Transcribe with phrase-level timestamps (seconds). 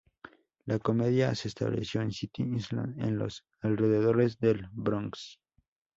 [0.65, 5.39] La comedia se estableció en City Island, en los alrededores de El Bronx.